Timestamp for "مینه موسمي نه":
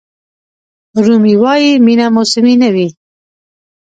1.85-2.69